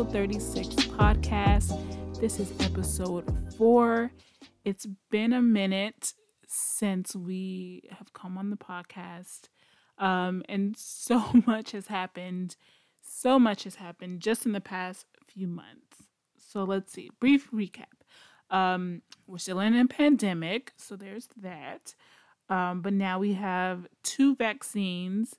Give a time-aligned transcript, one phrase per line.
[0.00, 2.18] Council 36 podcast.
[2.18, 4.10] This is episode four.
[4.64, 6.14] It's been a minute
[6.46, 9.50] since we have come on the podcast,
[9.98, 12.56] um, and so much has happened.
[13.02, 15.98] So much has happened just in the past few months.
[16.38, 17.10] So let's see.
[17.20, 18.00] Brief recap.
[18.48, 21.94] Um, we're still in a pandemic, so there's that.
[22.48, 25.34] Um, but now we have two vaccines,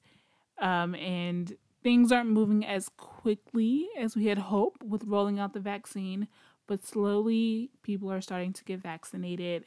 [0.59, 5.59] um, and things aren't moving as quickly as we had hoped with rolling out the
[5.59, 6.27] vaccine.
[6.67, 9.65] But slowly, people are starting to get vaccinated.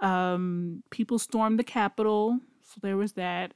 [0.00, 3.54] Um, people stormed the Capitol, so there was that.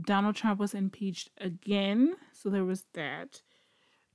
[0.00, 3.40] Donald Trump was impeached again, so there was that.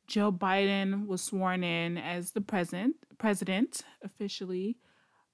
[0.07, 4.77] Joe Biden was sworn in as the president, president officially,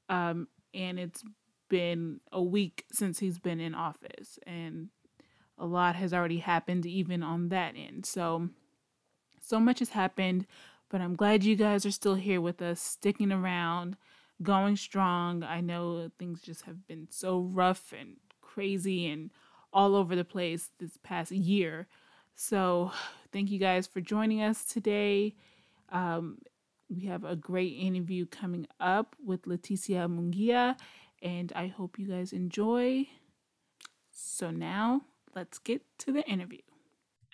[0.09, 1.23] um, and it's
[1.69, 4.89] been a week since he's been in office, and
[5.57, 8.05] a lot has already happened even on that end.
[8.05, 8.49] So,
[9.39, 10.45] so much has happened,
[10.89, 13.97] but I'm glad you guys are still here with us, sticking around,
[14.41, 15.43] going strong.
[15.43, 19.31] I know things just have been so rough and crazy and
[19.71, 21.87] all over the place this past year.
[22.35, 22.91] So,
[23.31, 25.35] thank you guys for joining us today.
[25.89, 26.39] Um,
[26.89, 30.75] we have a great interview coming up with Leticia Munguia,
[31.21, 33.07] and I hope you guys enjoy.
[34.11, 35.01] So, now
[35.35, 36.61] let's get to the interview.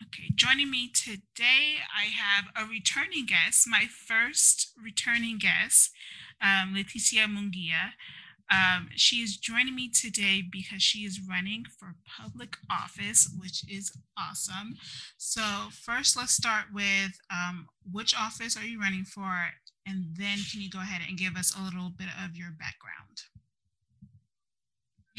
[0.04, 5.92] Okay, joining me today, I have a returning guest, my first returning guest,
[6.42, 7.92] um, Leticia Munguia.
[8.52, 13.92] Um, she is joining me today because she is running for public office, which is
[14.18, 14.76] awesome.
[15.18, 19.52] So, first, let's start with um, which office are you running for?
[19.86, 23.31] And then, can you go ahead and give us a little bit of your background?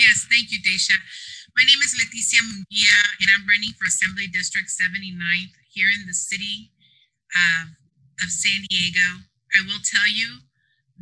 [0.03, 0.99] Yes, thank you, Daisha.
[1.55, 6.19] My name is Leticia Munguia, and I'm running for Assembly District 79th here in the
[6.19, 6.75] city
[7.31, 7.71] of,
[8.19, 9.23] of San Diego.
[9.55, 10.43] I will tell you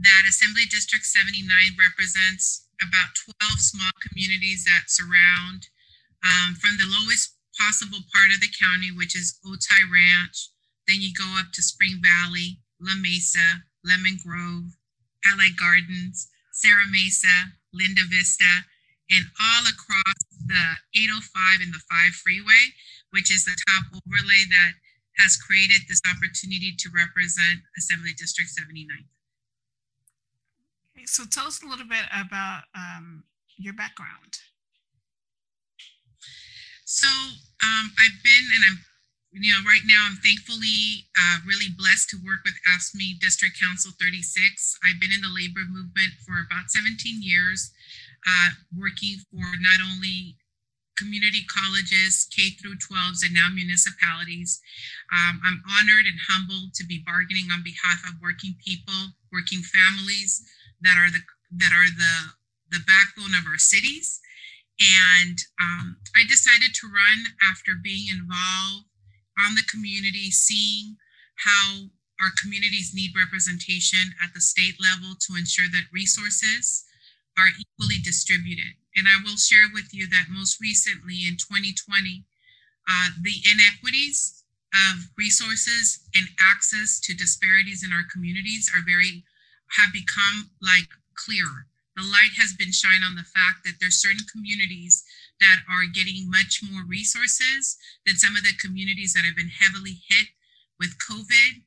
[0.05, 1.49] that Assembly District 79
[1.81, 5.73] represents about 12 small communities that surround
[6.21, 10.53] um, from the lowest possible part of the county, which is Otay Ranch.
[10.85, 14.77] Then you go up to Spring Valley, La Mesa, Lemon Grove,
[15.25, 18.69] Allied Gardens, Serra Mesa, Linda Vista,
[19.11, 22.75] and all across the 805 and the 5 freeway,
[23.11, 24.79] which is the top overlay that
[25.19, 28.87] has created this opportunity to represent Assembly District 79.
[30.97, 33.25] Okay, so tell us a little bit about um,
[33.59, 34.41] your background.
[36.85, 38.79] So um, I've been, and I'm,
[39.31, 43.95] you know, right now I'm thankfully uh, really blessed to work with AFSCME District Council
[43.95, 44.27] 36.
[44.83, 47.71] I've been in the labor movement for about 17 years,
[48.27, 50.37] uh, working for not only
[51.01, 54.61] community colleges, K through 12s, and now municipalities.
[55.09, 60.45] Um, I'm honored and humbled to be bargaining on behalf of working people, working families,
[60.83, 61.25] that are the
[61.57, 62.37] that are the
[62.71, 64.21] the backbone of our cities.
[64.81, 68.89] And um, I decided to run after being involved
[69.37, 70.97] on the community, seeing
[71.37, 76.85] how our communities need representation at the state level to ensure that resources
[77.39, 77.49] are
[77.81, 78.77] equally distributed.
[78.97, 82.25] And I will share with you that most recently in 2020,
[82.89, 84.45] uh, the inequities
[84.93, 89.25] of resources and access to disparities in our communities are very
[89.79, 91.67] have become like clearer.
[91.97, 95.05] The light has been shined on the fact that there's certain communities
[95.41, 100.03] that are getting much more resources than some of the communities that have been heavily
[100.09, 100.35] hit
[100.79, 101.63] with COVID,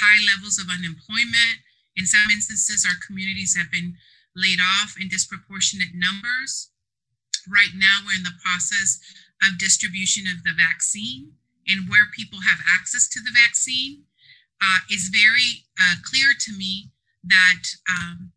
[0.00, 1.64] high levels of unemployment.
[1.96, 3.96] In some instances, our communities have been
[4.36, 6.70] laid off in disproportionate numbers.
[7.48, 9.00] Right now, we're in the process
[9.42, 11.32] of distribution of the vaccine,
[11.66, 14.04] and where people have access to the vaccine
[14.60, 16.92] uh, is very uh, clear to me
[17.24, 18.32] that um,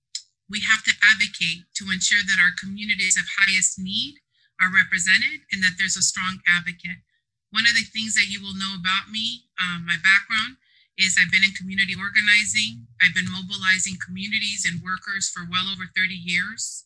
[0.49, 4.19] we have to advocate to ensure that our communities of highest need
[4.61, 7.03] are represented and that there's a strong advocate.
[7.51, 10.57] One of the things that you will know about me, um, my background,
[10.97, 12.85] is I've been in community organizing.
[13.01, 16.85] I've been mobilizing communities and workers for well over 30 years.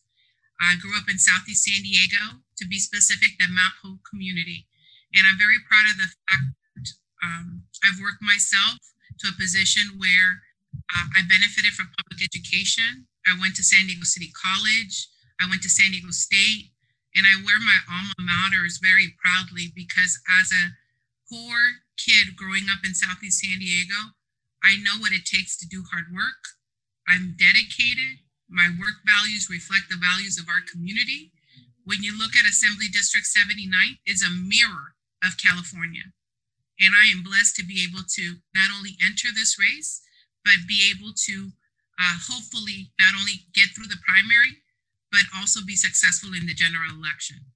[0.58, 4.66] I grew up in Southeast San Diego, to be specific, the Mount Hope community.
[5.14, 6.88] And I'm very proud of the fact that
[7.22, 8.82] um, I've worked myself
[9.22, 10.42] to a position where
[10.90, 13.06] uh, I benefited from public education.
[13.26, 15.08] I went to San Diego City College.
[15.38, 16.74] I went to San Diego State.
[17.14, 20.74] And I wear my alma maters very proudly because as a
[21.30, 21.58] poor
[21.98, 24.14] kid growing up in Southeast San Diego,
[24.62, 26.56] I know what it takes to do hard work.
[27.08, 28.22] I'm dedicated.
[28.48, 31.32] My work values reflect the values of our community.
[31.84, 36.14] When you look at Assembly District 79, it's a mirror of California.
[36.78, 40.02] And I am blessed to be able to not only enter this race,
[40.44, 41.50] but be able to
[41.98, 44.62] uh, hopefully not only get through the primary,
[45.10, 47.50] but also be successful in the general election.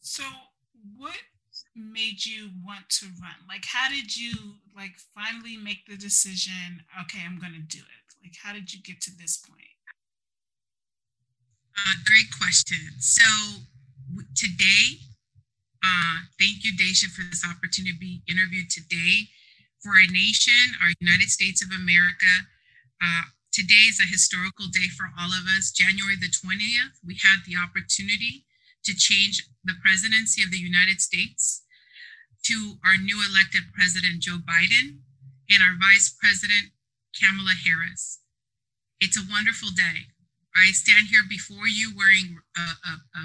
[0.00, 0.24] So,
[0.96, 1.16] what
[1.76, 3.36] made you want to run?
[3.48, 6.82] Like, how did you like finally make the decision?
[7.02, 8.06] Okay, I'm going to do it.
[8.22, 9.60] Like, how did you get to this point?
[11.76, 12.96] Uh, great question.
[12.98, 13.22] So
[14.08, 15.04] w- today,
[15.84, 19.28] uh, thank you, Daisha, for this opportunity to be interviewed today
[19.84, 22.48] for our nation, our United States of America.
[22.98, 25.70] Uh, today is a historical day for all of us.
[25.70, 28.46] January the 20th, we had the opportunity
[28.84, 31.65] to change the presidency of the United States
[32.44, 35.00] to our new elected president, Joe Biden,
[35.50, 36.72] and our vice president,
[37.16, 38.20] Kamala Harris.
[39.00, 40.12] It's a wonderful day.
[40.56, 43.22] I stand here before you wearing a, a, a,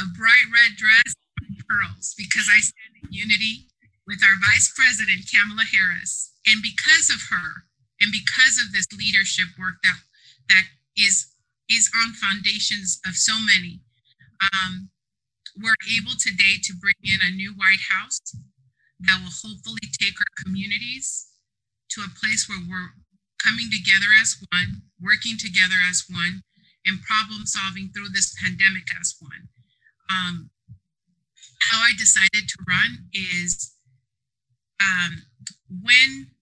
[0.00, 1.12] a bright red dress
[1.44, 3.68] and pearls because I stand in unity
[4.06, 6.32] with our Vice President, Kamala Harris.
[6.46, 7.68] And because of her,
[8.00, 10.00] and because of this leadership work that,
[10.48, 10.66] that
[10.96, 11.28] is,
[11.68, 13.80] is on foundations of so many,
[14.40, 14.90] um,
[15.56, 18.20] we're able today to bring in a new White House
[19.00, 21.28] that will hopefully take our communities
[21.90, 22.96] to a place where we're
[23.42, 26.42] coming together as one, working together as one,
[26.86, 29.48] and problem solving through this pandemic as one.
[30.10, 30.50] Um,
[31.70, 33.72] how I decided to run is
[34.80, 35.22] um,
[35.68, 36.32] when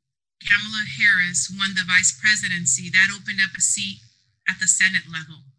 [0.41, 4.01] Kamala Harris won the vice presidency, that opened up a seat
[4.49, 5.50] at the Senate level.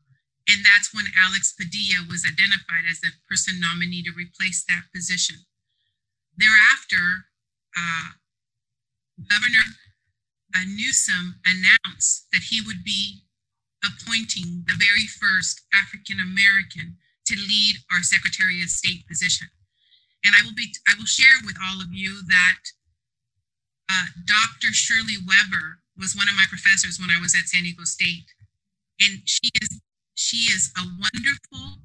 [0.51, 5.47] And that's when Alex Padilla was identified as the person nominee to replace that position.
[6.35, 7.31] Thereafter,
[7.71, 8.19] uh,
[9.31, 9.63] Governor
[10.51, 13.23] uh, Newsom announced that he would be
[13.79, 16.99] appointing the very first African American
[17.31, 19.47] to lead our Secretary of State position.
[20.25, 22.63] And I will be I will share with all of you that
[23.87, 24.75] uh, Dr.
[24.75, 28.27] Shirley Weber was one of my professors when I was at San Diego State,
[28.99, 29.79] and she is
[30.21, 31.81] she is a wonderful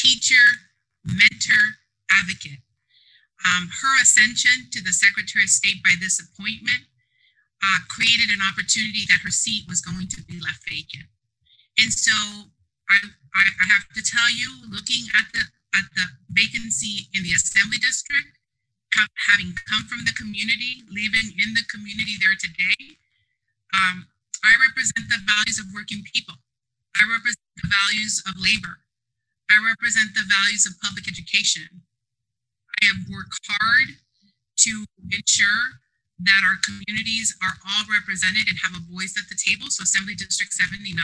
[0.00, 0.64] teacher,
[1.04, 2.64] mentor, advocate.
[3.44, 6.88] Um, her ascension to the Secretary of State by this appointment
[7.60, 11.04] uh, created an opportunity that her seat was going to be left vacant.
[11.76, 12.16] And so
[12.88, 12.96] I,
[13.36, 15.44] I, I have to tell you, looking at the
[15.76, 18.40] at the vacancy in the assembly district,
[19.28, 22.96] having come from the community, living in the community there today,
[23.76, 24.08] um,
[24.44, 26.36] I represent the values of working people.
[26.96, 28.82] I represent the values of labor.
[29.50, 31.84] I represent the values of public education.
[32.82, 34.00] I have worked hard
[34.66, 34.72] to
[35.12, 35.80] ensure
[36.24, 39.68] that our communities are all represented and have a voice at the table.
[39.68, 40.96] So Assembly District 79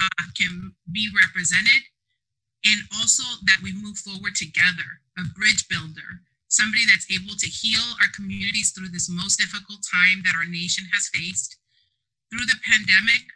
[0.00, 1.84] uh, can be represented.
[2.64, 7.84] And also that we move forward together, a bridge builder, somebody that's able to heal
[8.00, 11.60] our communities through this most difficult time that our nation has faced,
[12.34, 13.30] through the pandemic,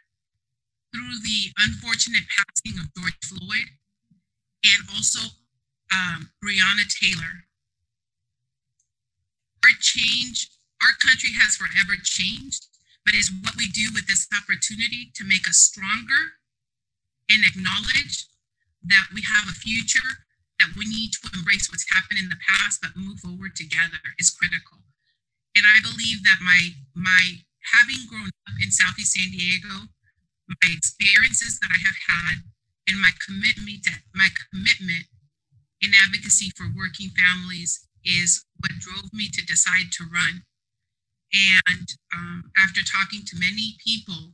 [0.91, 3.71] through the unfortunate passing of George Floyd,
[4.67, 5.23] and also
[5.95, 7.47] um, Breonna Taylor.
[9.63, 12.67] Our change our country has forever changed,
[13.03, 16.39] but is what we do with this opportunity to make us stronger
[17.27, 18.27] and acknowledge
[18.87, 20.23] that we have a future,
[20.59, 24.31] that we need to embrace what's happened in the past, but move forward together is
[24.31, 24.79] critical.
[25.55, 29.89] And I believe that my my having grown up in Southeast San Diego,
[30.47, 32.35] my experiences that I have had,
[32.87, 35.05] and my commitment to, my commitment
[35.81, 40.43] in advocacy for working families is what drove me to decide to run.
[41.31, 44.33] And um, after talking to many people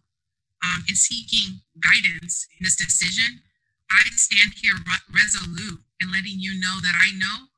[0.63, 3.43] um, and seeking guidance in this decision,
[3.91, 4.79] I stand here
[5.11, 7.51] resolute in letting you know that I know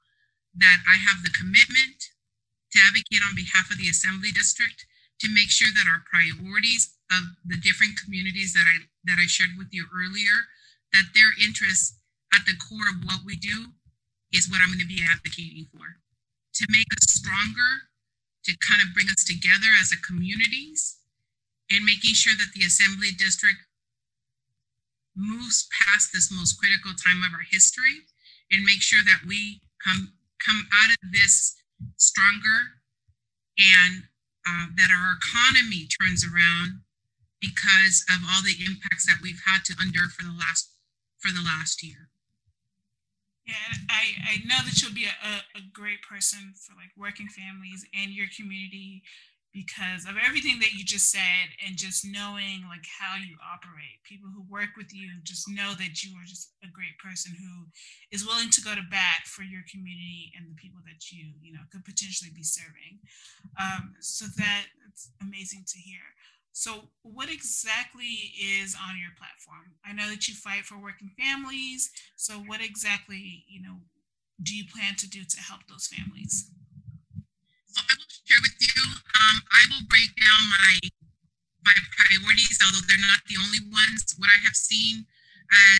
[0.58, 2.12] that I have the commitment
[2.74, 4.86] to advocate on behalf of the Assembly District
[5.20, 9.56] to make sure that our priorities of the different communities that I that I shared
[9.58, 10.52] with you earlier,
[10.92, 11.98] that their interests
[12.36, 13.72] at the core of what we do
[14.34, 15.98] is what I'm going to be advocating for.
[16.60, 17.88] To make us stronger,
[18.44, 21.00] to kind of bring us together as a communities
[21.72, 23.64] and making sure that the assembly district
[25.16, 28.06] moves past this most critical time of our history
[28.52, 30.14] and make sure that we come
[30.46, 31.56] come out of this
[31.98, 32.80] stronger
[34.48, 36.88] uh, that our economy turns around
[37.42, 40.72] because of all the impacts that we've had to endure for the last
[41.20, 42.10] for the last year.
[43.46, 47.86] Yeah, I, I know that you'll be a, a great person for like working families
[47.96, 49.04] and your community
[49.58, 53.98] because of everything that you just said and just knowing like how you operate.
[54.06, 57.66] People who work with you just know that you are just a great person who
[58.14, 61.54] is willing to go to bat for your community and the people that you you
[61.58, 63.02] know could potentially be serving.
[63.58, 66.06] Um, so that it's amazing to hear.
[66.54, 69.74] So what exactly is on your platform?
[69.82, 73.78] I know that you fight for working families so what exactly you know
[74.44, 76.52] do you plan to do to help those families
[78.38, 78.84] share with you.
[78.86, 80.74] Um, I will break down my
[81.66, 84.16] my priorities, although they're not the only ones.
[84.18, 85.06] What I have seen
[85.52, 85.78] uh,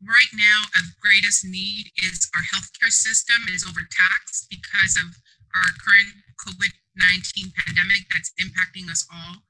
[0.00, 5.12] right now of greatest need is our healthcare system is overtaxed because of
[5.52, 9.44] our current COVID 19 pandemic that's impacting us all.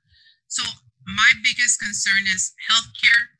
[0.48, 0.64] So,
[1.06, 3.36] my biggest concern is healthcare,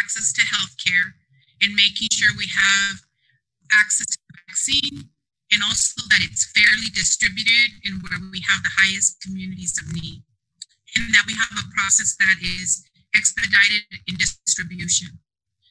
[0.00, 1.12] access to healthcare,
[1.60, 3.04] and making sure we have
[3.70, 5.13] access to vaccine
[5.54, 10.18] and also that it's fairly distributed in where we have the highest communities of need,
[10.98, 12.82] and that we have a process that is
[13.14, 15.14] expedited in distribution.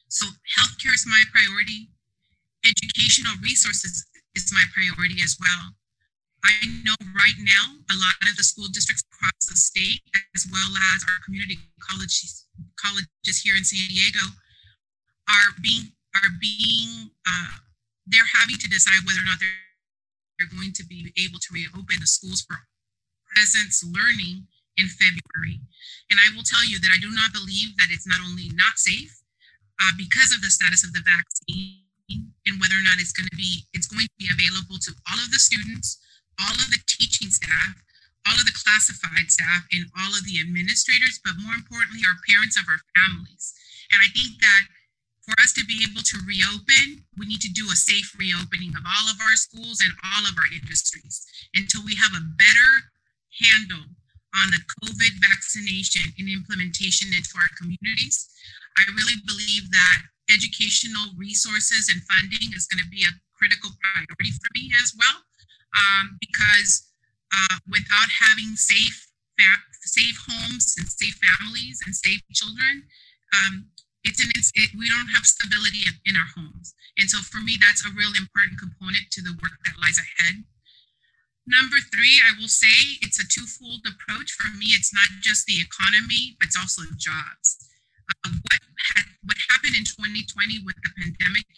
[0.08, 0.24] So,
[0.56, 1.92] healthcare is my priority.
[2.64, 5.76] Educational resources is my priority as well.
[6.44, 10.00] I know right now a lot of the school districts across the state,
[10.32, 12.48] as well as our community colleges,
[12.80, 14.32] colleges here in San Diego,
[15.28, 17.60] are being are being uh,
[18.06, 19.63] they're having to decide whether or not they're
[20.44, 22.60] are going to be able to reopen the schools for
[23.32, 24.44] presence learning
[24.76, 25.64] in February.
[26.12, 28.76] And I will tell you that I do not believe that it's not only not
[28.76, 29.24] safe
[29.80, 31.80] uh, because of the status of the vaccine
[32.44, 35.18] and whether or not it's going to be it's going to be available to all
[35.18, 35.96] of the students,
[36.36, 37.80] all of the teaching staff,
[38.28, 42.60] all of the classified staff, and all of the administrators, but more importantly, our parents
[42.60, 43.56] of our families.
[43.92, 44.62] And I think that
[45.24, 48.84] for us to be able to reopen, we need to do a safe reopening of
[48.84, 51.24] all of our schools and all of our industries
[51.56, 52.70] until we have a better
[53.40, 53.88] handle
[54.36, 58.28] on the COVID vaccination and implementation into our communities.
[58.76, 64.32] I really believe that educational resources and funding is going to be a critical priority
[64.36, 65.18] for me as well,
[65.72, 66.90] um, because
[67.32, 69.08] uh, without having safe,
[69.84, 72.84] safe homes and safe families and safe children,
[73.34, 73.66] um,
[74.04, 76.76] it's an it's, it, we don't have stability in, in our homes.
[77.00, 80.44] And so for me that's a real important component to the work that lies ahead.
[81.48, 84.36] Number three i will say it's a twofold approach.
[84.36, 87.56] For me it's not just the economy but it's also jobs.
[88.04, 88.60] Uh, what
[88.92, 91.48] had what happened in 2020 with the pandemic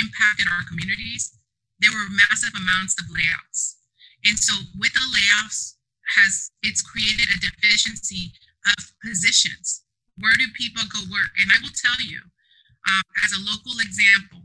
[0.00, 1.36] impacted our communities.
[1.78, 3.76] There were massive amounts of layoffs.
[4.24, 5.76] And so with the layoffs
[6.16, 8.32] has it's created a deficiency
[8.64, 9.84] of positions
[10.18, 11.32] where do people go work?
[11.40, 14.42] And I will tell you, um, as a local example,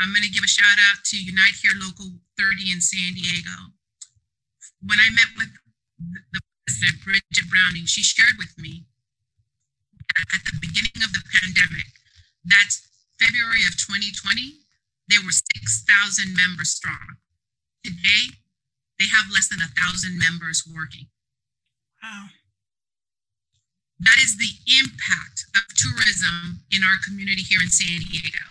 [0.00, 3.74] I'm going to give a shout out to Unite Here Local 30 in San Diego.
[4.82, 5.50] When I met with
[6.32, 8.86] the president, Brigette Browning, she shared with me
[10.18, 11.88] at the beginning of the pandemic,
[12.44, 12.88] that's
[13.20, 14.62] February of 2020,
[15.08, 17.20] there were 6,000 members strong.
[17.84, 18.38] Today,
[18.98, 21.08] they have less than a thousand members working.
[22.02, 22.30] Wow.
[24.02, 24.50] That is the
[24.82, 28.42] impact of tourism in our community here in San Diego.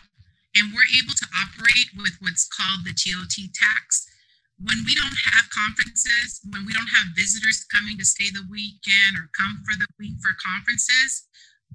[0.56, 4.08] And we're able to operate with what's called the TOT tax.
[4.64, 9.20] When we don't have conferences, when we don't have visitors coming to stay the weekend
[9.20, 11.28] or come for the week for conferences,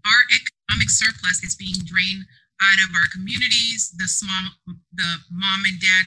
[0.05, 2.25] our economic surplus is being drained
[2.63, 4.57] out of our communities, the small,
[4.95, 6.07] the mom and dad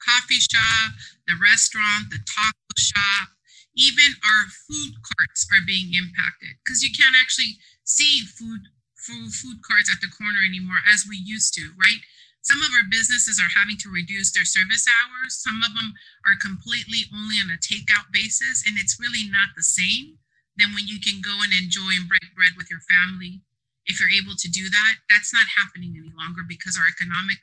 [0.00, 0.92] coffee shop,
[1.26, 3.28] the restaurant, the taco shop,
[3.76, 8.70] even our food carts are being impacted because you can't actually see food
[9.04, 12.00] food, food carts at the corner anymore as we used to, right?
[12.40, 15.36] Some of our businesses are having to reduce their service hours.
[15.36, 15.96] Some of them
[16.28, 20.20] are completely only on a takeout basis, and it's really not the same
[20.56, 23.40] than when you can go and enjoy and break bread with your family.
[23.88, 27.40] If you're able to do that, that's not happening any longer because our economic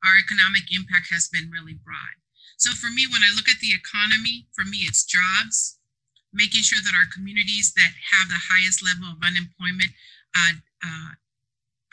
[0.00, 2.16] our economic impact has been really broad.
[2.60, 5.80] So for me, when I look at the economy, for me, it's jobs,
[6.28, 9.96] making sure that our communities that have the highest level of unemployment,
[10.36, 11.16] uh, uh,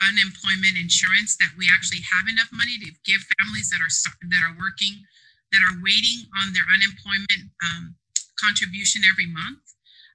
[0.04, 3.88] unemployment insurance, that we actually have enough money to give families that are
[4.28, 5.08] that are working,
[5.56, 7.96] that are waiting on their unemployment um,
[8.36, 9.64] contribution every month.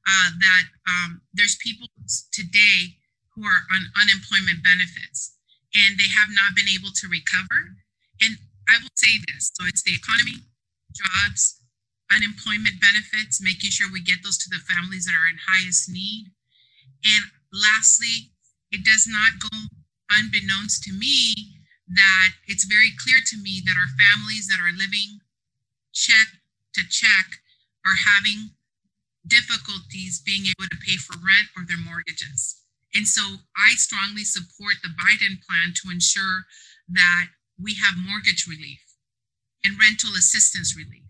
[0.05, 1.89] Uh, that um, there's people
[2.29, 3.01] today
[3.33, 5.33] who are on unemployment benefits
[5.73, 7.73] and they have not been able to recover.
[8.21, 8.37] And
[8.69, 10.45] I will say this so it's the economy,
[10.91, 11.61] jobs,
[12.13, 16.31] unemployment benefits, making sure we get those to the families that are in highest need.
[17.03, 18.33] And lastly,
[18.71, 19.57] it does not go
[20.11, 21.33] unbeknownst to me
[21.87, 25.19] that it's very clear to me that our families that are living
[25.93, 26.41] check
[26.73, 27.43] to check
[27.85, 28.51] are having
[29.27, 32.63] difficulties being able to pay for rent or their mortgages.
[32.93, 36.45] And so I strongly support the Biden plan to ensure
[36.89, 37.27] that
[37.63, 38.83] we have mortgage relief
[39.63, 41.07] and rental assistance relief.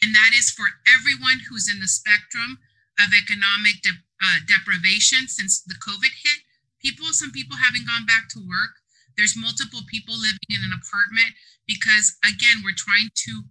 [0.00, 2.58] And that is for everyone who's in the spectrum
[2.96, 6.40] of economic de- uh, deprivation since the COVID hit.
[6.80, 8.80] People, some people haven't gone back to work.
[9.16, 11.34] There's multiple people living in an apartment
[11.66, 13.44] because, again, we're trying to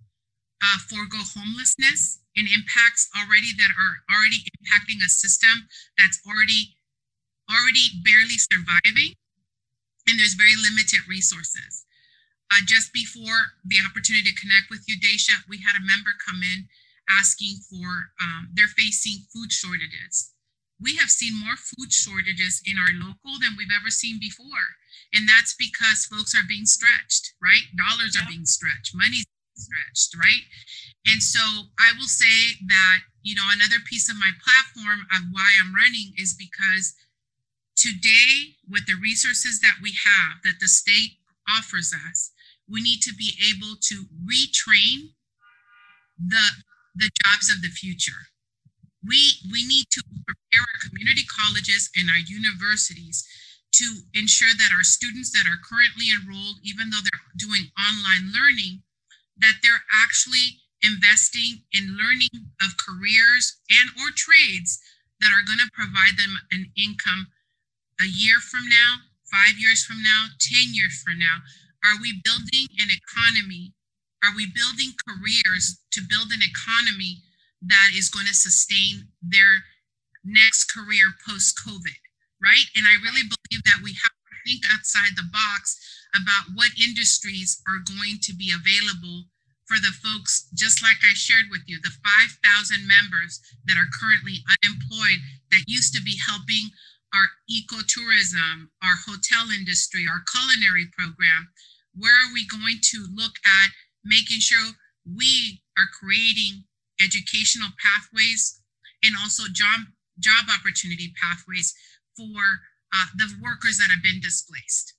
[0.63, 5.67] uh, forego homelessness and impacts already that are already impacting a system
[5.99, 6.73] that's already
[7.47, 9.15] already barely surviving
[10.07, 11.86] and there's very limited resources
[12.51, 16.41] uh, just before the opportunity to connect with you Daisha, we had a member come
[16.43, 16.67] in
[17.19, 20.31] asking for um, they're facing food shortages.
[20.79, 24.77] We have seen more food shortages in our local than we've ever seen before
[25.13, 27.65] and that's because folks are being stretched right?
[27.75, 29.25] Dollars are being stretched money's
[29.57, 30.45] stretched, right?
[31.05, 31.41] And so
[31.79, 36.13] I will say that, you know, another piece of my platform of why I'm running
[36.17, 36.93] is because
[37.75, 41.17] today, with the resources that we have, that the state
[41.49, 42.31] offers us,
[42.69, 45.13] we need to be able to retrain
[46.19, 46.63] the
[46.95, 48.33] the jobs of the future.
[49.05, 53.25] We we need to prepare our community colleges and our universities
[53.73, 58.81] to ensure that our students that are currently enrolled, even though they're doing online learning,
[59.37, 64.79] that they're actually investing in learning of careers and or trades
[65.19, 67.27] that are going to provide them an income
[68.01, 71.41] a year from now, five years from now, 10 years from now.
[71.85, 73.73] Are we building an economy?
[74.23, 77.21] Are we building careers to build an economy
[77.61, 79.65] that is going to sustain their
[80.25, 82.01] next career post COVID?
[82.41, 82.69] Right.
[82.75, 85.77] And I really believe that we have to think outside the box
[86.13, 89.29] about what industries are going to be available
[89.67, 94.39] for the folks, just like I shared with you, the 5,000 members that are currently
[94.47, 95.19] unemployed
[95.51, 96.71] that used to be helping
[97.13, 101.49] our ecotourism, our hotel industry, our culinary program.
[101.95, 103.69] Where are we going to look at
[104.03, 106.65] making sure we are creating
[107.01, 108.61] educational pathways
[109.03, 109.87] and also job,
[110.19, 111.73] job opportunity pathways
[112.15, 114.93] for uh, the workers that have been displaced?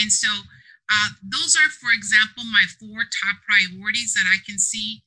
[0.00, 0.28] And so
[0.90, 5.04] uh, those are, for example, my four top priorities that I can see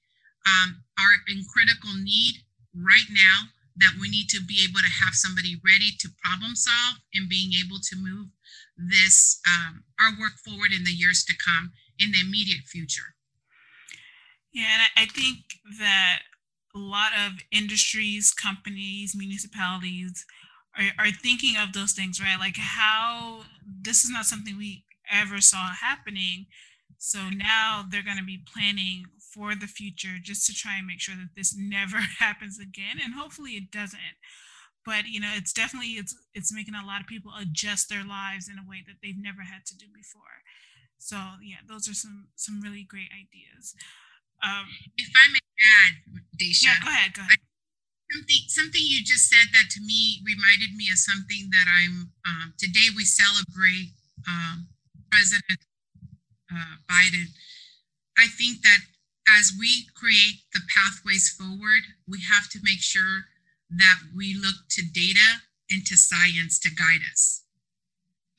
[0.47, 5.13] um, are in critical need right now that we need to be able to have
[5.13, 8.28] somebody ready to problem solve and being able to move
[8.78, 13.16] this um, our work forward in the years to come in the immediate future.
[14.52, 15.38] Yeah, and I think
[15.80, 16.20] that
[16.76, 20.26] a lot of industries, companies, municipalities
[20.78, 22.40] are, are thinking of those things, right?
[22.40, 23.44] Like how
[23.82, 26.48] this is not something we ever saw happening.
[26.98, 29.06] So now they're going to be planning
[29.38, 32.97] for the future just to try and make sure that this never happens again.
[32.97, 34.17] And hopefully it doesn't.
[34.86, 38.50] But you know, it's definitely it's it's making a lot of people adjust their lives
[38.50, 40.41] in a way that they've never had to do before.
[40.97, 43.76] So yeah, those are some some really great ideas.
[44.41, 44.65] Um,
[44.97, 45.45] if I may
[45.86, 45.93] add,
[46.39, 46.71] Daisha.
[46.71, 47.13] Yeah, go ahead.
[47.13, 47.43] Go ahead.
[48.15, 52.54] something something you just said that to me reminded me of something that I'm um,
[52.58, 53.91] today we celebrate
[54.23, 54.71] um,
[55.12, 55.60] President
[56.52, 57.28] uh, Biden,
[58.17, 58.80] I think that
[59.38, 63.26] as we create the pathways forward, we have to make sure
[63.70, 67.44] that we look to data and to science to guide us.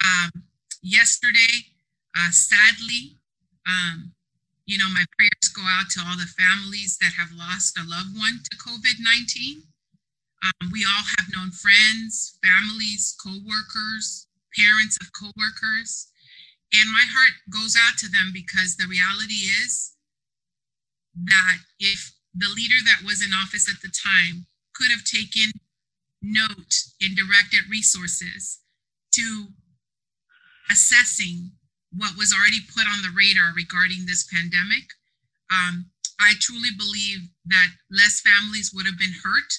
[0.04, 0.44] Um,
[0.82, 1.68] yesterday,
[2.16, 3.18] uh, sadly,
[3.66, 4.12] um,
[4.66, 8.16] you know, my prayers go out to all the families that have lost a loved
[8.16, 9.62] one to COVID 19.
[10.44, 16.08] Um, we all have known friends, families, co workers, parents of co workers
[16.72, 19.96] and my heart goes out to them because the reality is
[21.14, 25.50] that if the leader that was in office at the time could have taken
[26.22, 28.60] note and directed resources
[29.12, 29.48] to
[30.70, 31.50] assessing
[31.96, 34.84] what was already put on the radar regarding this pandemic,
[35.50, 35.86] um,
[36.20, 39.50] I truly believe that less families would have been hurt,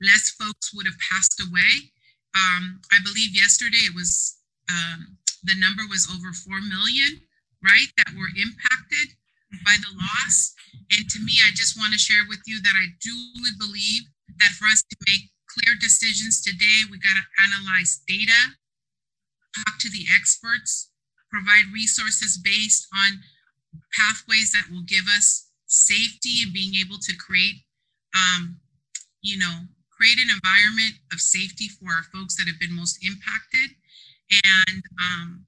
[0.00, 1.90] less folks would have passed away.
[2.36, 4.38] Um, I believe yesterday it was
[4.70, 7.20] um, the number was over 4 million,
[7.60, 9.16] right, that were impacted
[9.60, 10.54] by the loss.
[10.90, 14.08] And to me, I just want to share with you that I duly believe
[14.40, 18.56] that for us to make clear decisions today, we got to analyze data,
[19.64, 20.90] talk to the experts,
[21.30, 23.20] provide resources based on
[23.92, 27.64] pathways that will give us safety and being able to create,
[28.16, 28.56] um,
[29.20, 33.76] you know, create an environment of safety for our folks that have been most impacted.
[34.44, 35.46] And um,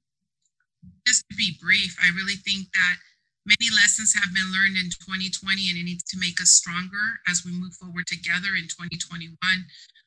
[1.07, 2.97] just to be brief, I really think that
[3.45, 7.45] Many lessons have been learned in 2020, and it needs to make us stronger as
[7.45, 9.37] we move forward together in 2021.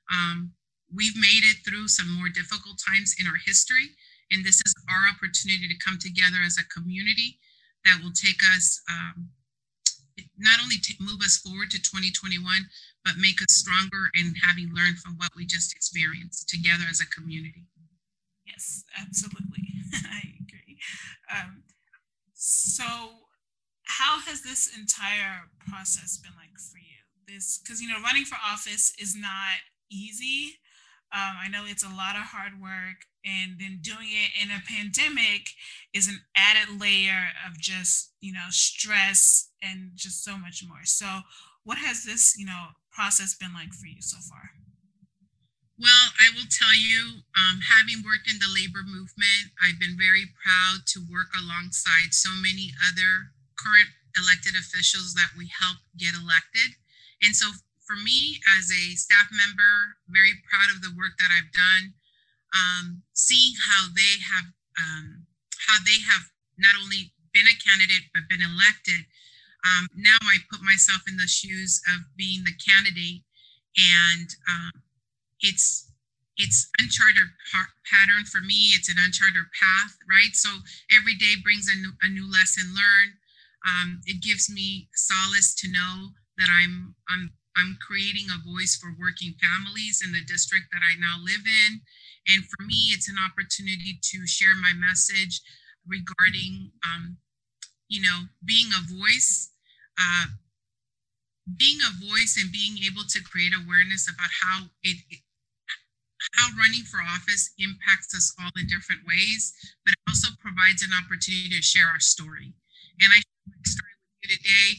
[0.10, 0.58] Um,
[0.90, 3.94] we've made it through some more difficult times in our history,
[4.32, 7.38] and this is our opportunity to come together as a community
[7.86, 9.30] that will take us um,
[10.38, 12.42] not only move us forward to 2021,
[13.06, 17.06] but make us stronger in having learned from what we just experienced together as a
[17.06, 17.66] community.
[18.46, 19.70] Yes, absolutely.
[19.94, 20.78] I agree.
[21.30, 21.64] Um,
[22.34, 23.27] so,
[23.88, 27.00] how has this entire process been like for you?
[27.28, 30.60] This, because you know, running for office is not easy.
[31.16, 34.64] Um, I know it's a lot of hard work, and then doing it in a
[34.68, 35.56] pandemic
[35.94, 40.84] is an added layer of just you know stress and just so much more.
[40.84, 41.08] So,
[41.64, 44.52] what has this you know process been like for you so far?
[45.80, 50.26] Well, I will tell you, um, having worked in the labor movement, I've been very
[50.34, 56.78] proud to work alongside so many other current elected officials that we help get elected.
[57.22, 57.54] And so
[57.86, 61.94] for me as a staff member, very proud of the work that I've done,
[62.52, 65.26] um, seeing how they have um,
[65.68, 69.06] how they have not only been a candidate but been elected.
[69.66, 73.26] Um, now I put myself in the shoes of being the candidate,
[73.76, 74.72] and um,
[75.42, 75.92] it's
[76.38, 80.62] it's uncharted pa- pattern for me it's an uncharted path right so
[80.94, 83.18] every day brings a new, a new lesson learned
[83.66, 88.94] um, it gives me solace to know that i'm i'm i'm creating a voice for
[89.00, 91.82] working families in the district that i now live in
[92.28, 95.42] and for me it's an opportunity to share my message
[95.88, 97.18] regarding um,
[97.88, 99.52] you know being a voice
[100.00, 100.26] uh,
[101.56, 105.00] being a voice and being able to create awareness about how it,
[106.36, 110.92] how running for office impacts us all in different ways, but it also provides an
[110.92, 112.52] opportunity to share our story.
[113.00, 113.22] And I
[113.66, 114.70] story with you today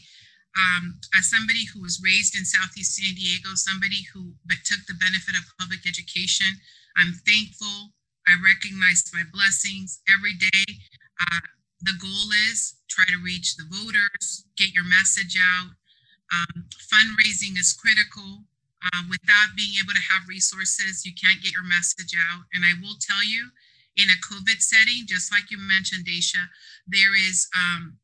[0.57, 4.33] um, as somebody who was raised in Southeast San Diego, somebody who
[4.65, 6.47] took the benefit of public education.
[6.97, 7.93] I'm thankful.
[8.27, 10.65] I recognize my blessings every day.
[11.21, 11.41] Uh,
[11.81, 15.71] the goal is try to reach the voters, get your message out.
[16.29, 18.45] Um, fundraising is critical.
[18.93, 22.47] Um, without being able to have resources, you can't get your message out.
[22.53, 23.51] And I will tell you,
[23.97, 26.47] in a COVID setting, just like you mentioned, Daisha,
[26.87, 27.99] there is um,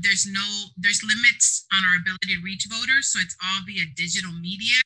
[0.00, 3.12] there's no there's limits on our ability to reach voters.
[3.12, 4.80] So it's all via digital media.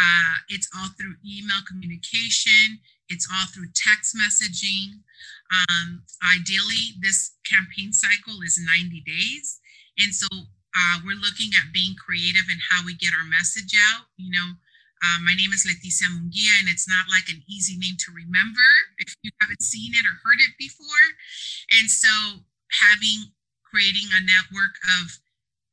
[0.00, 2.80] Uh, it's all through email communication.
[3.08, 5.04] It's all through text messaging.
[5.52, 9.60] Um, ideally, this campaign cycle is 90 days.
[9.98, 14.08] And so uh, we're looking at being creative in how we get our message out.
[14.16, 14.56] You know,
[15.04, 18.68] uh, my name is Leticia Munguia, and it's not like an easy name to remember
[19.02, 21.06] if you haven't seen it or heard it before.
[21.76, 23.34] And so, having
[23.70, 25.22] creating a network of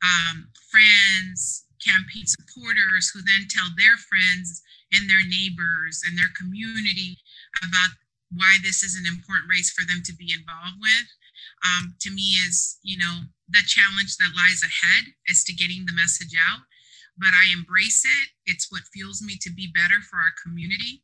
[0.06, 4.62] um, friends, campaign supporters who then tell their friends
[4.94, 7.18] and their neighbors and their community
[7.60, 7.98] about
[8.30, 11.08] why this is an important race for them to be involved with.
[11.66, 15.98] Um, to me is you know the challenge that lies ahead is to getting the
[15.98, 16.62] message out
[17.18, 18.30] but i embrace it.
[18.46, 21.02] It's what fuels me to be better for our community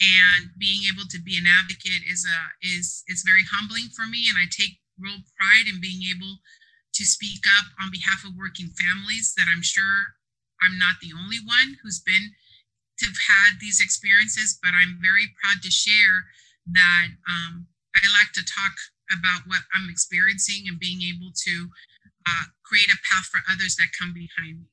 [0.00, 4.28] and being able to be an advocate is a is is very humbling for me
[4.28, 6.40] and i take real pride in being able
[6.94, 10.16] to speak up on behalf of working families that i'm sure
[10.62, 12.32] i'm not the only one who's been
[12.98, 16.28] to have had these experiences but i'm very proud to share
[16.66, 18.74] that um, i like to talk
[19.12, 21.68] about what I'm experiencing and being able to
[22.26, 24.68] uh, create a path for others that come behind me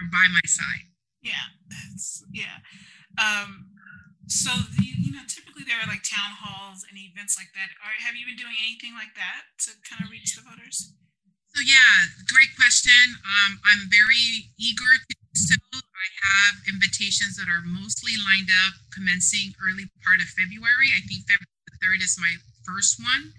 [0.00, 0.88] or by my side.
[1.22, 2.64] Yeah, that's yeah.
[3.20, 3.76] Um,
[4.30, 7.74] so the, you know, typically there are like town halls and events like that.
[7.82, 10.94] Are have you been doing anything like that to kind of reach the voters?
[11.50, 13.18] So yeah, great question.
[13.26, 15.58] Um, I'm very eager to do so.
[15.74, 20.94] I have invitations that are mostly lined up commencing early part of February.
[20.94, 23.34] I think February the third is my first one.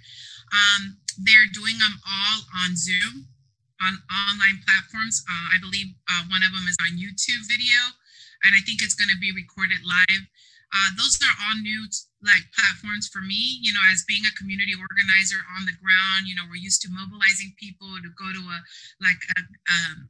[0.51, 3.31] Um, they're doing them all on Zoom,
[3.79, 5.23] on online platforms.
[5.23, 7.95] Uh, I believe uh, one of them is on YouTube video,
[8.43, 10.27] and I think it's going to be recorded live.
[10.71, 11.83] Uh, those are all new
[12.23, 13.59] like platforms for me.
[13.59, 16.89] You know, as being a community organizer on the ground, you know, we're used to
[16.91, 18.59] mobilizing people to go to a
[19.03, 20.09] like a, um,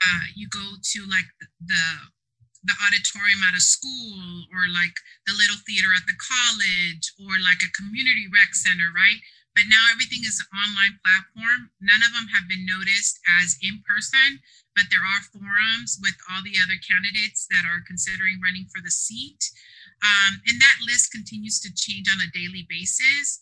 [0.00, 1.28] uh, you go to like
[1.60, 1.84] the
[2.66, 4.96] the auditorium at a school or like
[5.28, 9.22] the little theater at the college or like a community rec center, right?
[9.56, 11.72] But now everything is online platform.
[11.80, 14.44] None of them have been noticed as in person,
[14.76, 18.92] but there are forums with all the other candidates that are considering running for the
[18.92, 19.48] seat.
[20.04, 23.40] Um, and that list continues to change on a daily basis.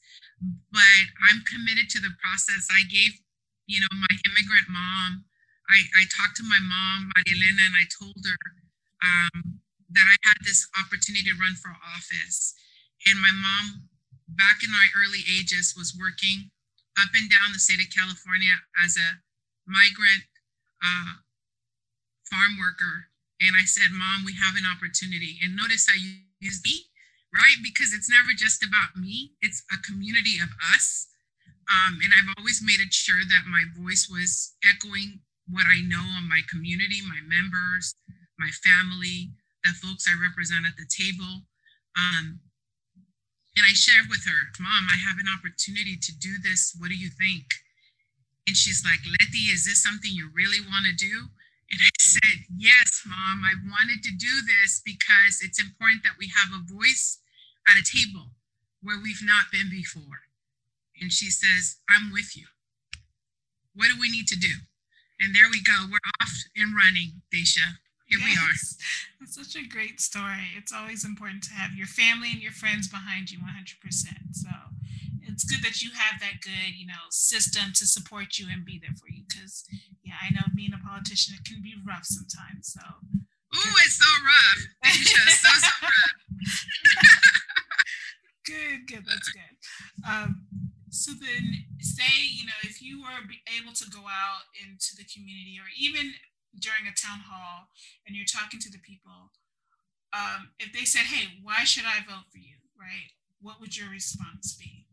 [0.70, 2.70] But I'm committed to the process.
[2.70, 3.18] I gave,
[3.66, 5.27] you know, my immigrant mom,
[5.66, 8.38] I, I talked to my mom, Maria Elena, and I told her
[9.03, 9.59] um,
[9.90, 12.55] that I had this opportunity to run for office.
[13.09, 13.88] And my mom,
[14.28, 16.50] back in my early ages, was working
[16.98, 19.20] up and down the state of California as a
[19.66, 20.24] migrant
[20.82, 21.20] uh,
[22.28, 23.10] farm worker.
[23.40, 25.37] And I said, Mom, we have an opportunity.
[25.42, 25.98] And notice I
[26.40, 26.88] use me,
[27.34, 27.58] right?
[27.60, 31.08] Because it's never just about me, it's a community of us.
[31.64, 36.04] Um, and I've always made it sure that my voice was echoing what I know
[36.16, 37.96] on my community, my members,
[38.38, 39.32] my family,
[39.64, 41.48] the folks I represent at the table.
[41.96, 42.40] Um,
[43.56, 46.74] and I shared with her, Mom, I have an opportunity to do this.
[46.78, 47.46] What do you think?
[48.46, 51.30] And she's like, Letty, is this something you really want to do?
[51.70, 56.30] And I said, Yes, mom, I wanted to do this because it's important that we
[56.34, 57.22] have a voice
[57.70, 58.34] at a table
[58.82, 60.28] where we've not been before.
[61.00, 62.46] And she says, I'm with you.
[63.74, 64.66] What do we need to do?
[65.18, 65.86] And there we go.
[65.90, 67.78] We're off and running, Daisha.
[68.06, 68.28] Here yes.
[68.28, 68.56] we are.
[69.20, 70.52] That's such a great story.
[70.56, 73.80] It's always important to have your family and your friends behind you 100%.
[74.32, 74.50] So
[75.22, 78.78] it's good that you have that good, you know, system to support you and be
[78.78, 79.24] there for you.
[79.28, 79.64] Because
[80.04, 82.72] yeah, I know being a politician it can be rough sometimes.
[82.72, 82.84] So.
[83.54, 84.60] Ooh, it's so rough.
[84.84, 86.66] It's just so so rough.
[88.46, 89.04] good, good.
[89.06, 89.54] That's good.
[90.06, 90.46] Um,
[90.90, 93.18] so then, say you know, if you were
[93.58, 96.14] able to go out into the community, or even
[96.58, 97.68] during a town hall,
[98.06, 99.32] and you're talking to the people,
[100.12, 103.12] um, if they said, "Hey, why should I vote for you?" Right?
[103.40, 104.86] What would your response be?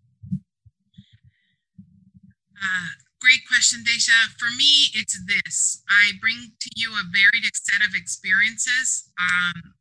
[2.62, 4.30] Uh, great question, Deja.
[4.38, 5.82] For me, it's this.
[5.89, 9.10] I bring to you a varied set of experiences.
[9.17, 9.76] Um,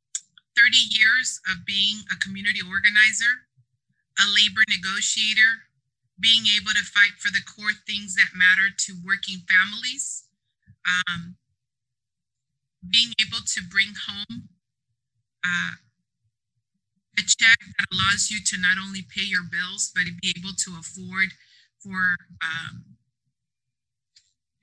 [0.57, 3.49] 30 years of being a community organizer,
[4.19, 5.69] a labor negotiator,
[6.19, 10.29] being able to fight for the core things that matter to working families,
[10.85, 11.37] um,
[12.89, 14.49] being able to bring home
[15.45, 15.73] uh,
[17.19, 20.77] a check that allows you to not only pay your bills, but be able to
[20.79, 21.37] afford
[21.83, 22.97] for um,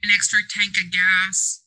[0.03, 1.63] an extra tank of gas,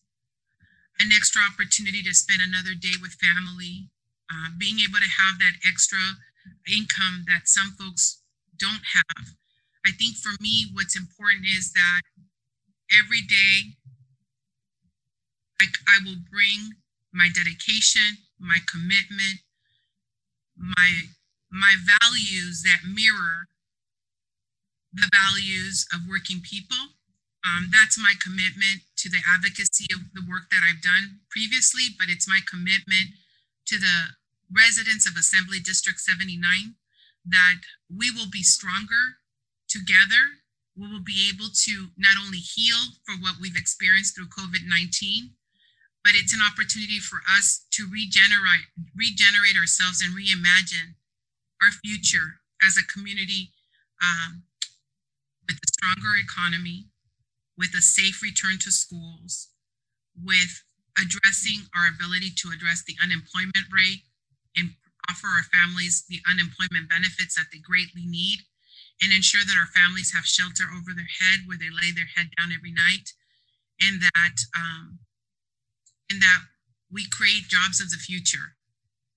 [0.99, 3.91] an extra opportunity to spend another day with family,
[4.31, 5.99] uh, being able to have that extra
[6.71, 8.23] income that some folks
[8.59, 9.35] don't have.
[9.87, 12.03] I think for me, what's important is that
[12.93, 13.79] every day
[15.61, 16.81] I, I will bring
[17.13, 19.45] my dedication, my commitment,
[20.57, 21.13] my
[21.51, 23.51] my values that mirror
[24.93, 26.99] the values of working people.
[27.43, 32.09] Um, that's my commitment to the advocacy of the work that I've done previously, but
[32.09, 33.17] it's my commitment
[33.67, 34.15] to the
[34.53, 36.75] residents of Assembly District 79
[37.27, 39.23] that we will be stronger
[39.69, 40.43] together.
[40.77, 45.31] We will be able to not only heal for what we've experienced through COVID 19,
[46.03, 50.97] but it's an opportunity for us to regenerate, regenerate ourselves and reimagine
[51.61, 53.53] our future as a community
[54.01, 54.43] um,
[55.47, 56.89] with a stronger economy,
[57.57, 59.49] with a safe return to schools,
[60.17, 60.65] with
[60.97, 64.05] addressing our ability to address the unemployment rate
[64.57, 64.73] and
[65.09, 68.41] offer our families the unemployment benefits that they greatly need,
[69.01, 72.29] and ensure that our families have shelter over their head where they lay their head
[72.37, 73.13] down every night,
[73.81, 75.01] and that um,
[76.11, 76.51] and that
[76.91, 78.59] we create jobs of the future.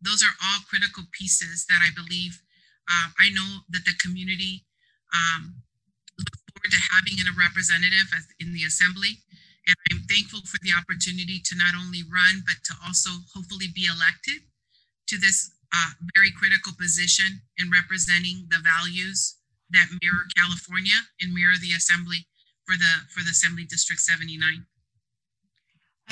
[0.02, 2.42] Those are all critical pieces that I believe.
[2.86, 4.64] Uh, I know that the community
[5.10, 5.64] um,
[6.20, 9.24] look forward to having a representative in the assembly.
[9.66, 13.88] And I'm thankful for the opportunity to not only run, but to also hopefully be
[13.88, 14.44] elected
[15.08, 19.40] to this uh, very critical position in representing the values
[19.72, 22.28] that mirror California and mirror the assembly
[22.68, 24.68] for the for the Assembly District 79.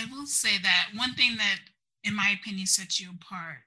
[0.01, 1.59] I will say that one thing that,
[2.03, 3.59] in my opinion, sets you apart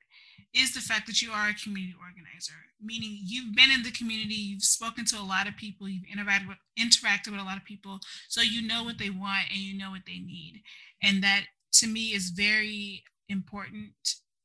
[0.55, 4.35] is the fact that you are a community organizer, meaning you've been in the community,
[4.35, 7.65] you've spoken to a lot of people, you've interacted with, interacted with a lot of
[7.65, 10.63] people, so you know what they want and you know what they need.
[11.03, 11.45] And that
[11.75, 13.93] to me is very important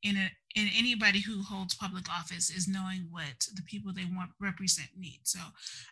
[0.02, 4.30] in a in anybody who holds public office is knowing what the people they want
[4.40, 5.20] represent need.
[5.22, 5.38] So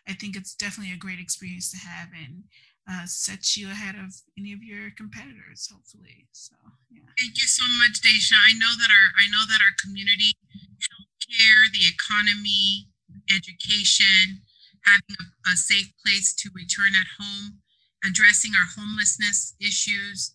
[0.07, 2.43] I think it's definitely a great experience to have and
[2.89, 6.25] uh, sets you ahead of any of your competitors, hopefully.
[6.33, 6.55] So
[6.89, 7.05] yeah.
[7.21, 8.33] Thank you so much, Daisha.
[8.33, 10.33] I know that our I know that our community,
[10.81, 12.89] healthcare, the economy,
[13.29, 14.41] education,
[14.89, 17.61] having a, a safe place to return at home,
[18.01, 20.33] addressing our homelessness issues,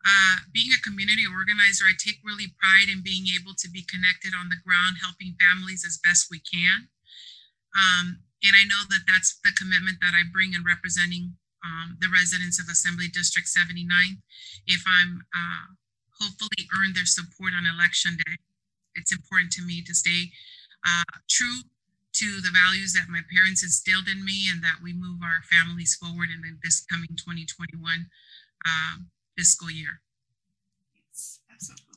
[0.00, 4.32] uh, being a community organizer, I take really pride in being able to be connected
[4.32, 6.88] on the ground, helping families as best we can.
[7.76, 12.08] Um, and I know that that's the commitment that I bring in representing um, the
[12.08, 13.86] residents of Assembly District 79.
[14.66, 15.76] If I'm uh,
[16.20, 18.36] hopefully earn their support on election day,
[18.94, 20.32] it's important to me to stay
[20.86, 21.64] uh, true
[22.12, 25.94] to the values that my parents instilled in me and that we move our families
[25.94, 27.78] forward in this coming 2021
[28.66, 30.02] um, fiscal year.
[31.52, 31.90] Absolutely.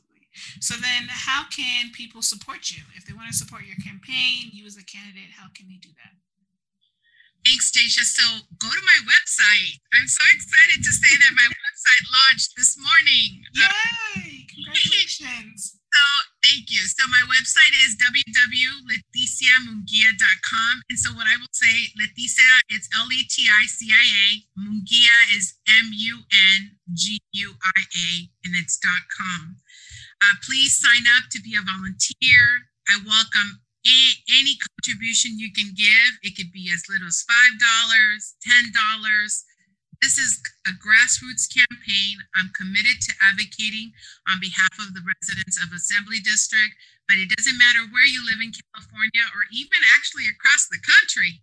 [0.60, 2.84] So then how can people support you?
[2.96, 5.90] If they want to support your campaign, you as a candidate, how can they do
[5.98, 6.23] that?
[7.44, 8.08] Thanks, Dacia.
[8.08, 8.24] So
[8.56, 9.84] go to my website.
[9.92, 13.44] I'm so excited to say that my website launched this morning.
[13.52, 14.48] Yay!
[14.48, 15.76] Congratulations.
[15.94, 16.04] so
[16.40, 16.88] thank you.
[16.88, 20.74] So my website is www.leticiamunguia.com.
[20.88, 24.48] And so what I will say, Leticia, it's L-E-T-I-C-I-A.
[24.56, 26.24] Munguia is M-U-N-G-U-I-A,
[28.46, 29.58] and it's .com.
[30.24, 32.72] Uh, please sign up to be a volunteer.
[32.88, 36.12] I welcome any contribution you can give.
[36.24, 39.44] It could be as little as $5, $10.
[40.04, 42.20] This is a grassroots campaign.
[42.36, 43.96] I'm committed to advocating
[44.28, 46.76] on behalf of the residents of Assembly District,
[47.08, 51.40] but it doesn't matter where you live in California or even actually across the country.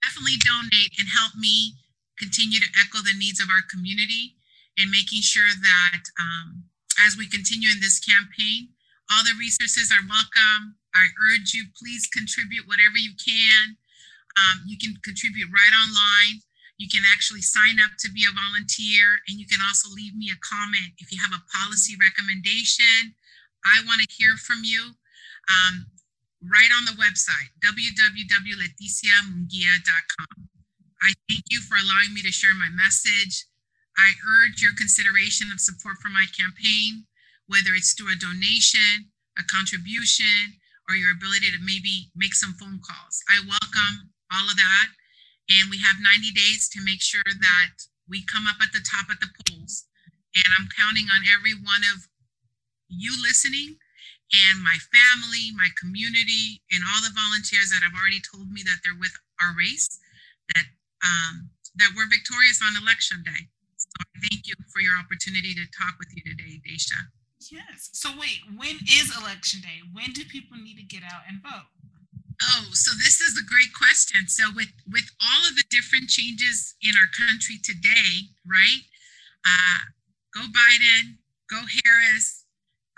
[0.00, 1.76] Definitely donate and help me
[2.16, 4.40] continue to echo the needs of our community
[4.80, 6.64] and making sure that um,
[7.04, 8.72] as we continue in this campaign,
[9.12, 10.77] all the resources are welcome.
[10.94, 13.76] I urge you, please contribute whatever you can.
[14.38, 16.42] Um, you can contribute right online.
[16.78, 20.30] You can actually sign up to be a volunteer, and you can also leave me
[20.30, 23.18] a comment if you have a policy recommendation.
[23.66, 24.94] I want to hear from you.
[25.48, 25.86] Um,
[26.38, 30.46] right on the website, www.leticiamunguia.com.
[31.02, 33.50] I thank you for allowing me to share my message.
[33.98, 37.08] I urge your consideration of support for my campaign
[37.48, 42.80] whether it's through a donation, a contribution, or your ability to maybe make some phone
[42.80, 43.20] calls.
[43.28, 44.88] I welcome all of that.
[45.48, 47.72] And we have 90 days to make sure that
[48.08, 49.84] we come up at the top of the polls.
[50.36, 52.08] And I'm counting on every one of
[52.88, 53.76] you listening
[54.32, 58.84] and my family, my community, and all the volunteers that have already told me that
[58.84, 59.88] they're with our race,
[60.54, 60.68] that
[61.00, 63.48] um, that we're victorious on election day.
[63.76, 63.88] So
[64.28, 67.08] thank you for your opportunity to talk with you today, Dacia.
[67.46, 67.90] Yes.
[67.92, 69.80] So wait, when is election day?
[69.92, 71.70] When do people need to get out and vote?
[72.38, 74.26] Oh, so this is a great question.
[74.28, 78.86] So with with all of the different changes in our country today, right?
[79.46, 79.90] Uh,
[80.34, 81.18] go Biden,
[81.50, 82.46] go Harris,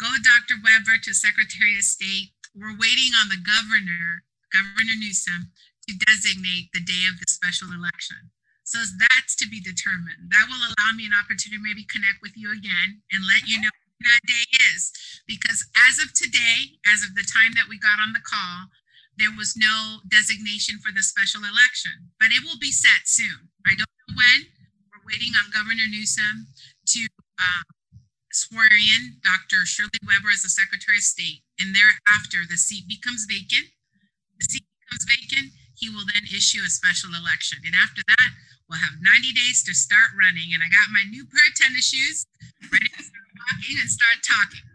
[0.01, 0.61] go Dr.
[0.61, 2.33] Weber to Secretary of State.
[2.57, 5.53] We're waiting on the governor, Governor Newsom,
[5.89, 8.33] to designate the day of the special election.
[8.65, 10.31] So that's to be determined.
[10.31, 13.59] That will allow me an opportunity to maybe connect with you again and let you
[13.59, 14.93] know that day is
[15.27, 18.73] because as of today, as of the time that we got on the call,
[19.21, 23.53] there was no designation for the special election, but it will be set soon.
[23.69, 24.49] I don't know when.
[24.89, 26.49] We're waiting on Governor Newsom
[26.97, 27.01] to
[27.37, 27.65] uh,
[28.33, 29.69] swear in Dr.
[29.69, 33.69] Shirley Weber as the Secretary of State, and thereafter the seat becomes vacant.
[34.41, 35.53] The seat becomes vacant.
[35.77, 38.31] He will then issue a special election, and after that,
[38.69, 40.55] we'll have 90 days to start running.
[40.55, 42.25] And I got my new pair of tennis shoes
[42.73, 43.30] ready to start
[43.81, 44.67] and start talking.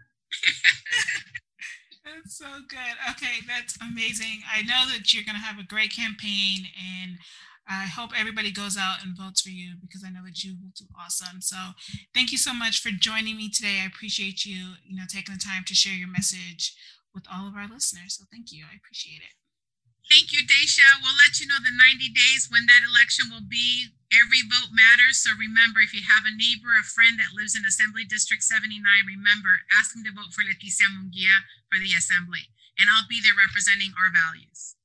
[2.04, 2.96] that's so good.
[3.10, 4.42] Okay, that's amazing.
[4.50, 7.18] I know that you're going to have a great campaign and
[7.68, 10.70] I hope everybody goes out and votes for you because I know that you will
[10.76, 11.40] do awesome.
[11.40, 11.56] So
[12.14, 13.80] thank you so much for joining me today.
[13.82, 16.76] I appreciate you, you know, taking the time to share your message
[17.12, 18.14] with all of our listeners.
[18.18, 18.64] So thank you.
[18.70, 19.34] I appreciate it.
[20.06, 21.02] Thank you, Dacia.
[21.02, 23.90] We'll let you know the 90 days when that election will be.
[24.14, 25.18] Every vote matters.
[25.18, 28.78] So remember, if you have a neighbor, a friend that lives in Assembly District 79,
[29.02, 32.54] remember, ask them to vote for Leticia Munguia for the Assembly.
[32.78, 34.78] And I'll be there representing our values.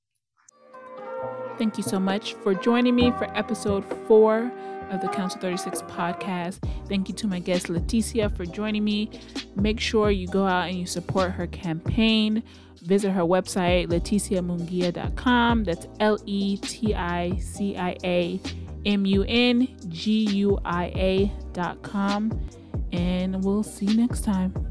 [1.61, 4.51] Thank you so much for joining me for episode four
[4.89, 6.59] of the Council 36 podcast.
[6.89, 9.11] Thank you to my guest Leticia for joining me.
[9.55, 12.41] Make sure you go out and you support her campaign
[12.81, 15.63] visit her website, leticiamunguia.com.
[15.63, 18.39] That's L E T I C I A
[18.85, 22.49] M U N G U I A.com.
[22.91, 24.70] And we'll see you next time.